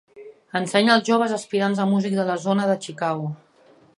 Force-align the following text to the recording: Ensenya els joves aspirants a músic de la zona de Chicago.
Ensenya 0.59 0.93
els 0.99 1.05
joves 1.09 1.35
aspirants 1.35 1.83
a 1.85 1.85
músic 1.93 2.17
de 2.21 2.27
la 2.31 2.39
zona 2.49 2.67
de 2.73 2.81
Chicago. 2.87 3.31